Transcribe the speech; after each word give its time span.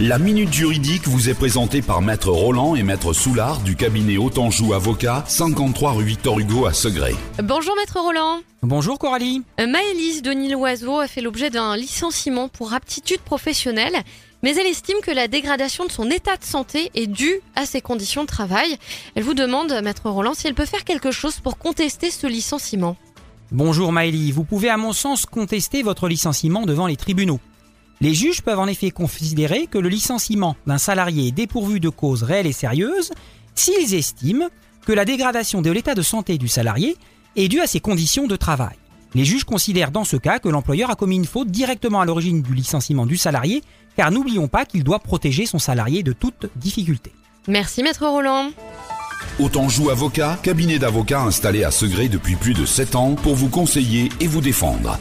La 0.00 0.18
Minute 0.18 0.52
Juridique 0.52 1.06
vous 1.06 1.30
est 1.30 1.34
présentée 1.34 1.80
par 1.80 2.02
Maître 2.02 2.28
Roland 2.28 2.74
et 2.74 2.82
Maître 2.82 3.12
Soulard 3.12 3.60
du 3.60 3.76
cabinet 3.76 4.16
Autanjou 4.16 4.74
Avocat, 4.74 5.22
53 5.28 5.92
rue 5.92 6.04
Victor 6.04 6.40
Hugo 6.40 6.66
à 6.66 6.72
Segré. 6.72 7.14
Bonjour 7.40 7.76
Maître 7.76 8.00
Roland. 8.00 8.40
Bonjour 8.62 8.98
Coralie. 8.98 9.42
Euh, 9.60 9.68
Maëlys 9.68 10.20
Denis-Loiseau 10.22 10.98
a 10.98 11.06
fait 11.06 11.20
l'objet 11.20 11.48
d'un 11.48 11.76
licenciement 11.76 12.48
pour 12.48 12.74
aptitude 12.74 13.20
professionnelle, 13.20 13.94
mais 14.42 14.56
elle 14.56 14.66
estime 14.66 14.96
que 15.00 15.12
la 15.12 15.28
dégradation 15.28 15.86
de 15.86 15.92
son 15.92 16.10
état 16.10 16.36
de 16.38 16.44
santé 16.44 16.90
est 16.96 17.06
due 17.06 17.40
à 17.54 17.64
ses 17.64 17.80
conditions 17.80 18.22
de 18.22 18.28
travail. 18.28 18.76
Elle 19.14 19.22
vous 19.22 19.34
demande, 19.34 19.80
Maître 19.84 20.10
Roland, 20.10 20.34
si 20.34 20.48
elle 20.48 20.54
peut 20.54 20.66
faire 20.66 20.82
quelque 20.82 21.12
chose 21.12 21.38
pour 21.38 21.56
contester 21.56 22.10
ce 22.10 22.26
licenciement. 22.26 22.96
Bonjour 23.52 23.92
Maëlie, 23.92 24.32
vous 24.32 24.42
pouvez 24.42 24.70
à 24.70 24.76
mon 24.76 24.92
sens 24.92 25.24
contester 25.24 25.84
votre 25.84 26.08
licenciement 26.08 26.62
devant 26.62 26.88
les 26.88 26.96
tribunaux. 26.96 27.38
Les 28.00 28.14
juges 28.14 28.42
peuvent 28.42 28.58
en 28.58 28.66
effet 28.66 28.90
considérer 28.90 29.66
que 29.66 29.78
le 29.78 29.88
licenciement 29.88 30.56
d'un 30.66 30.78
salarié 30.78 31.28
est 31.28 31.32
dépourvu 31.32 31.80
de 31.80 31.88
causes 31.88 32.22
réelles 32.22 32.46
et 32.46 32.52
sérieuses 32.52 33.12
s'ils 33.54 33.94
estiment 33.94 34.48
que 34.84 34.92
la 34.92 35.04
dégradation 35.04 35.62
de 35.62 35.70
l'état 35.70 35.94
de 35.94 36.02
santé 36.02 36.38
du 36.38 36.48
salarié 36.48 36.96
est 37.36 37.48
due 37.48 37.60
à 37.60 37.66
ses 37.66 37.80
conditions 37.80 38.26
de 38.26 38.36
travail. 38.36 38.76
Les 39.14 39.24
juges 39.24 39.44
considèrent 39.44 39.92
dans 39.92 40.04
ce 40.04 40.16
cas 40.16 40.40
que 40.40 40.48
l'employeur 40.48 40.90
a 40.90 40.96
commis 40.96 41.16
une 41.16 41.24
faute 41.24 41.48
directement 41.48 42.00
à 42.00 42.04
l'origine 42.04 42.42
du 42.42 42.52
licenciement 42.52 43.06
du 43.06 43.16
salarié, 43.16 43.62
car 43.96 44.10
n'oublions 44.10 44.48
pas 44.48 44.64
qu'il 44.64 44.82
doit 44.82 44.98
protéger 44.98 45.46
son 45.46 45.60
salarié 45.60 46.02
de 46.02 46.12
toute 46.12 46.46
difficulté. 46.56 47.12
Merci 47.46 47.82
Maître 47.82 48.06
Roland. 48.06 48.50
Autanjou 49.38 49.90
Avocat, 49.90 50.38
cabinet 50.42 50.78
d'avocats 50.78 51.22
installé 51.22 51.64
à 51.64 51.70
Segré 51.70 52.08
depuis 52.08 52.34
plus 52.34 52.54
de 52.54 52.64
7 52.64 52.96
ans 52.96 53.14
pour 53.14 53.34
vous 53.34 53.48
conseiller 53.48 54.08
et 54.20 54.26
vous 54.26 54.40
défendre. 54.40 54.98